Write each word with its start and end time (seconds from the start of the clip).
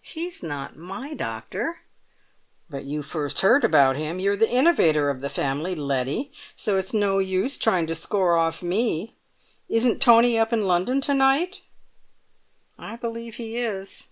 "He's 0.00 0.42
not 0.42 0.76
my 0.78 1.12
doctor." 1.12 1.80
"But 2.70 2.84
you 2.86 3.02
first 3.02 3.42
heard 3.42 3.64
about 3.64 3.96
him; 3.96 4.18
you're 4.18 4.34
the 4.34 4.48
innovator 4.48 5.10
of 5.10 5.20
the 5.20 5.28
family, 5.28 5.74
Letty, 5.74 6.32
so 6.56 6.78
it's 6.78 6.94
no 6.94 7.18
use 7.18 7.58
trying 7.58 7.86
to 7.88 7.94
score 7.94 8.38
off 8.38 8.62
me. 8.62 9.14
Isn't 9.68 10.00
Tony 10.00 10.38
up 10.38 10.54
in 10.54 10.66
London 10.66 11.02
to 11.02 11.12
night?" 11.12 11.60
"I 12.78 12.96
believe 12.96 13.34
he 13.34 13.58
is." 13.58 14.06